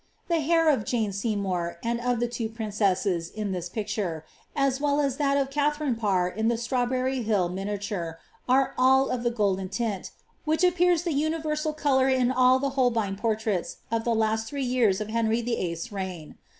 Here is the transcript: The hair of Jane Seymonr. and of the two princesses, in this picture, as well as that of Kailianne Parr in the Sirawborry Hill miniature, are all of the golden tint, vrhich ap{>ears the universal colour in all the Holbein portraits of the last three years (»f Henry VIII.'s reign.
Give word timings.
The 0.29 0.39
hair 0.39 0.67
of 0.67 0.83
Jane 0.83 1.11
Seymonr. 1.11 1.75
and 1.83 2.01
of 2.01 2.19
the 2.19 2.27
two 2.27 2.49
princesses, 2.49 3.29
in 3.29 3.51
this 3.51 3.69
picture, 3.69 4.25
as 4.55 4.81
well 4.81 4.99
as 4.99 5.17
that 5.17 5.37
of 5.37 5.51
Kailianne 5.51 5.99
Parr 5.99 6.27
in 6.27 6.47
the 6.47 6.57
Sirawborry 6.57 7.23
Hill 7.23 7.49
miniature, 7.49 8.17
are 8.49 8.73
all 8.79 9.11
of 9.11 9.21
the 9.21 9.29
golden 9.29 9.69
tint, 9.69 10.09
vrhich 10.47 10.67
ap{>ears 10.67 11.03
the 11.03 11.13
universal 11.13 11.71
colour 11.73 12.09
in 12.09 12.31
all 12.31 12.57
the 12.57 12.71
Holbein 12.71 13.15
portraits 13.15 13.77
of 13.91 14.03
the 14.03 14.15
last 14.15 14.47
three 14.47 14.65
years 14.65 15.01
(»f 15.01 15.07
Henry 15.09 15.43
VIII.'s 15.43 15.91
reign. 15.91 16.39